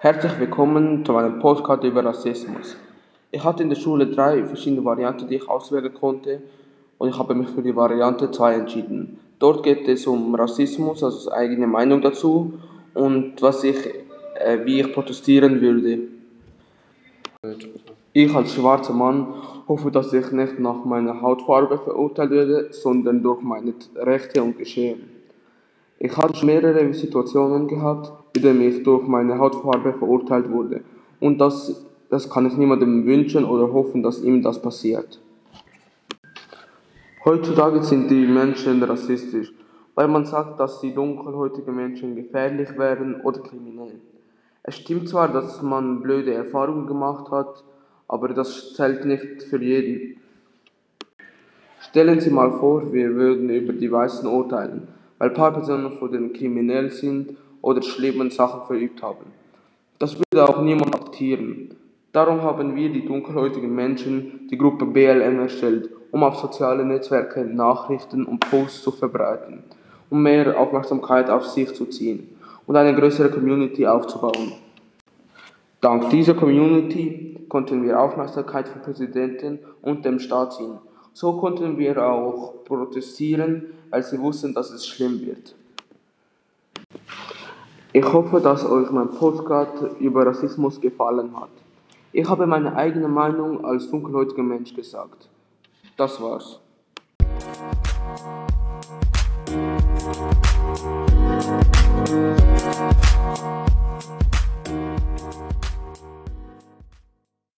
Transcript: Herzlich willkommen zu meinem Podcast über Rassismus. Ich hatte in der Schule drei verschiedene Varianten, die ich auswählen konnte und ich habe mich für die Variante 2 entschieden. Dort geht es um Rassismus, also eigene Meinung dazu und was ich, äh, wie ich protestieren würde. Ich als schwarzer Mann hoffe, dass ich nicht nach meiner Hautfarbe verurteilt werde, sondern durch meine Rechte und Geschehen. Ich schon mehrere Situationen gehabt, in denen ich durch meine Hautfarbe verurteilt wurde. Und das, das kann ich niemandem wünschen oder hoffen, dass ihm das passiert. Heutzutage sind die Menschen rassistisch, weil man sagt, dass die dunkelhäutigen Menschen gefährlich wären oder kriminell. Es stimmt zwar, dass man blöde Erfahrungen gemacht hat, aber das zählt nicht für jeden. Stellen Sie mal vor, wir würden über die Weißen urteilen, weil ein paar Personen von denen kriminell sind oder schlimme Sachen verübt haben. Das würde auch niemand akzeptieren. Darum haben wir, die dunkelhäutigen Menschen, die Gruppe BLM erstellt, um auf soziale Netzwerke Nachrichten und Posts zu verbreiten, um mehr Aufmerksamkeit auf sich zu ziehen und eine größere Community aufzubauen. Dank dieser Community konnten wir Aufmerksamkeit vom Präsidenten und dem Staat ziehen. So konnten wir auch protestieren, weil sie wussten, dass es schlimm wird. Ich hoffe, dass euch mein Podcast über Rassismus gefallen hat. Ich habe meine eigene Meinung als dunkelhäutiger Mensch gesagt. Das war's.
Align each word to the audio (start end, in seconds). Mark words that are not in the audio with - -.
Herzlich 0.00 0.38
willkommen 0.38 1.04
zu 1.04 1.12
meinem 1.12 1.40
Podcast 1.40 1.82
über 1.82 2.04
Rassismus. 2.04 2.76
Ich 3.32 3.42
hatte 3.42 3.64
in 3.64 3.68
der 3.68 3.74
Schule 3.74 4.06
drei 4.06 4.44
verschiedene 4.44 4.84
Varianten, 4.84 5.26
die 5.26 5.34
ich 5.34 5.48
auswählen 5.48 5.92
konnte 5.92 6.40
und 6.98 7.08
ich 7.08 7.18
habe 7.18 7.34
mich 7.34 7.48
für 7.48 7.62
die 7.62 7.74
Variante 7.74 8.30
2 8.30 8.54
entschieden. 8.54 9.18
Dort 9.40 9.64
geht 9.64 9.88
es 9.88 10.06
um 10.06 10.36
Rassismus, 10.36 11.02
also 11.02 11.32
eigene 11.32 11.66
Meinung 11.66 12.00
dazu 12.00 12.52
und 12.94 13.42
was 13.42 13.64
ich, 13.64 13.76
äh, 14.36 14.64
wie 14.64 14.78
ich 14.78 14.92
protestieren 14.92 15.60
würde. 15.60 15.98
Ich 18.12 18.32
als 18.32 18.54
schwarzer 18.54 18.92
Mann 18.92 19.34
hoffe, 19.66 19.90
dass 19.90 20.12
ich 20.12 20.30
nicht 20.30 20.60
nach 20.60 20.84
meiner 20.84 21.20
Hautfarbe 21.20 21.76
verurteilt 21.76 22.30
werde, 22.30 22.68
sondern 22.70 23.20
durch 23.20 23.42
meine 23.42 23.74
Rechte 23.96 24.44
und 24.44 24.58
Geschehen. 24.58 25.17
Ich 26.00 26.12
schon 26.12 26.46
mehrere 26.46 26.94
Situationen 26.94 27.66
gehabt, 27.66 28.12
in 28.36 28.42
denen 28.42 28.60
ich 28.60 28.84
durch 28.84 29.06
meine 29.08 29.38
Hautfarbe 29.38 29.92
verurteilt 29.94 30.48
wurde. 30.50 30.82
Und 31.18 31.38
das, 31.40 31.86
das 32.08 32.30
kann 32.30 32.46
ich 32.46 32.56
niemandem 32.56 33.04
wünschen 33.04 33.44
oder 33.44 33.72
hoffen, 33.72 34.02
dass 34.02 34.22
ihm 34.22 34.40
das 34.42 34.62
passiert. 34.62 35.20
Heutzutage 37.24 37.82
sind 37.82 38.10
die 38.10 38.26
Menschen 38.26 38.82
rassistisch, 38.82 39.52
weil 39.96 40.06
man 40.06 40.24
sagt, 40.24 40.60
dass 40.60 40.80
die 40.80 40.94
dunkelhäutigen 40.94 41.74
Menschen 41.74 42.14
gefährlich 42.14 42.78
wären 42.78 43.20
oder 43.22 43.40
kriminell. 43.40 44.00
Es 44.62 44.76
stimmt 44.76 45.08
zwar, 45.08 45.28
dass 45.28 45.62
man 45.62 46.00
blöde 46.00 46.32
Erfahrungen 46.32 46.86
gemacht 46.86 47.30
hat, 47.32 47.64
aber 48.06 48.28
das 48.28 48.74
zählt 48.74 49.04
nicht 49.04 49.42
für 49.42 49.60
jeden. 49.60 50.16
Stellen 51.80 52.20
Sie 52.20 52.30
mal 52.30 52.52
vor, 52.52 52.92
wir 52.92 53.14
würden 53.14 53.50
über 53.50 53.72
die 53.72 53.90
Weißen 53.90 54.28
urteilen, 54.28 54.88
weil 55.18 55.28
ein 55.28 55.34
paar 55.34 55.52
Personen 55.52 55.92
von 55.92 56.10
denen 56.10 56.32
kriminell 56.32 56.90
sind 56.90 57.36
oder 57.60 57.82
schlimme 57.82 58.30
Sachen 58.30 58.66
verübt 58.66 59.02
haben. 59.02 59.26
Das 59.98 60.16
würde 60.16 60.48
auch 60.48 60.62
niemand 60.62 60.94
akzeptieren. 60.94 61.70
Darum 62.12 62.42
haben 62.42 62.74
wir, 62.74 62.88
die 62.90 63.04
dunkelhäutigen 63.04 63.74
Menschen, 63.74 64.48
die 64.50 64.56
Gruppe 64.56 64.86
BLM 64.86 65.40
erstellt, 65.40 65.90
um 66.10 66.22
auf 66.22 66.36
soziale 66.36 66.84
Netzwerke 66.84 67.44
Nachrichten 67.44 68.24
und 68.24 68.40
Posts 68.48 68.82
zu 68.82 68.90
verbreiten, 68.92 69.62
um 70.08 70.22
mehr 70.22 70.58
Aufmerksamkeit 70.58 71.28
auf 71.28 71.46
sich 71.46 71.74
zu 71.74 71.86
ziehen 71.86 72.28
und 72.66 72.76
eine 72.76 72.94
größere 72.94 73.30
Community 73.30 73.86
aufzubauen. 73.86 74.52
Dank 75.80 76.10
dieser 76.10 76.34
Community 76.34 77.36
konnten 77.48 77.82
wir 77.82 78.00
Aufmerksamkeit 78.00 78.68
vom 78.68 78.82
Präsidenten 78.82 79.58
und 79.82 80.04
dem 80.04 80.18
Staat 80.18 80.54
ziehen. 80.54 80.78
So 81.20 81.32
konnten 81.32 81.76
wir 81.78 82.00
auch 82.00 82.62
protestieren, 82.64 83.74
weil 83.90 84.04
sie 84.04 84.20
wussten, 84.20 84.54
dass 84.54 84.70
es 84.70 84.86
schlimm 84.86 85.20
wird. 85.26 85.56
Ich 87.92 88.04
hoffe, 88.04 88.40
dass 88.40 88.64
euch 88.64 88.88
mein 88.92 89.10
Podcast 89.10 89.82
über 89.98 90.24
Rassismus 90.24 90.80
gefallen 90.80 91.36
hat. 91.36 91.50
Ich 92.12 92.28
habe 92.28 92.46
meine 92.46 92.76
eigene 92.76 93.08
Meinung 93.08 93.64
als 93.64 93.90
dunkelhäutiger 93.90 94.44
Mensch 94.44 94.72
gesagt. 94.72 95.28
Das 95.96 96.20
war's. 96.20 96.60